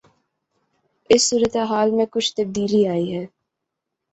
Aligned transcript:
اس 1.09 1.21
صورتحال 1.29 1.91
میں 1.91 2.05
کچھ 2.11 2.29
تبدیلی 2.35 2.87
آنی 2.87 3.07
ہے۔ 3.15 3.25